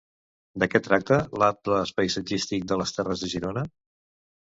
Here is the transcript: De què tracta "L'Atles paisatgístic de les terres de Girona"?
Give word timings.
De 0.63 0.67
què 0.75 0.81
tracta 0.87 1.19
"L'Atles 1.43 1.93
paisatgístic 2.01 2.69
de 2.75 2.83
les 2.83 2.99
terres 2.99 3.25
de 3.27 3.35
Girona"? 3.39 3.69